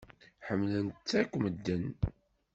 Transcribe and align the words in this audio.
Ḥemmlen-tt 0.47 1.11
akk 1.21 1.31
medden. 1.43 1.85